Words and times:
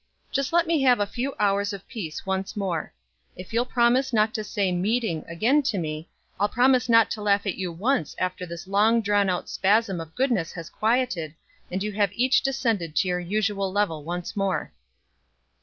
Just 0.31 0.51
let 0.51 0.65
me 0.65 0.81
have 0.81 0.99
a 0.99 1.05
few 1.05 1.35
hours 1.39 1.73
of 1.73 1.87
peace 1.87 2.25
once 2.25 2.57
more. 2.57 2.91
If 3.35 3.53
you'll 3.53 3.65
promise 3.67 4.11
not 4.11 4.33
to 4.33 4.43
say 4.43 4.71
'meeting' 4.71 5.23
again 5.27 5.61
to 5.61 5.77
me, 5.77 6.09
I'll 6.39 6.49
promise 6.49 6.89
not 6.89 7.11
to 7.11 7.21
laugh 7.21 7.45
at 7.45 7.53
you 7.53 7.71
once 7.71 8.15
after 8.17 8.47
this 8.47 8.65
long 8.65 9.01
drawn 9.01 9.29
out 9.29 9.47
spasm 9.47 10.01
of 10.01 10.15
goodness 10.15 10.53
has 10.53 10.71
quieted, 10.71 11.35
and 11.69 11.83
you 11.83 11.91
have 11.91 12.09
each 12.13 12.41
descended 12.41 12.95
to 12.95 13.09
your 13.09 13.19
usual 13.19 13.71
level 13.71 14.03
once 14.03 14.35
more." 14.35 14.71